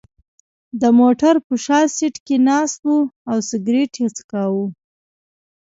[0.81, 2.97] د موټر په شا سېټ کې ناست و
[3.29, 4.63] او سګرېټ یې څکاو.